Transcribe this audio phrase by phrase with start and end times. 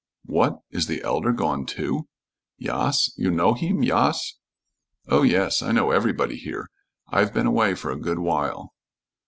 [0.25, 0.61] "What!
[0.71, 2.07] Is the Elder gone, too?"
[2.57, 3.11] "Yas.
[3.17, 4.39] You know heem, yas?"
[5.07, 5.61] "Oh, yes.
[5.61, 6.71] I know everybody here.
[7.09, 8.73] I've been away for a good while."